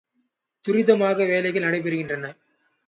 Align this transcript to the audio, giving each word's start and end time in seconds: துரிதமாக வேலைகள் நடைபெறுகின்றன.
துரிதமாக 0.65 1.27
வேலைகள் 1.27 1.63
நடைபெறுகின்றன. 1.63 2.25